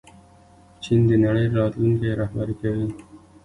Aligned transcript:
چین 0.83 1.01
د 1.09 1.11
نړۍ 1.25 1.45
راتلونکی 1.57 2.09
رهبري 2.21 2.55
کوي. 2.61 2.87